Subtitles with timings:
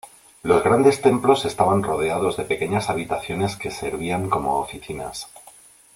[0.41, 5.27] Los grandes templos estaban rodeados de pequeñas habitaciones que servían como oficinas.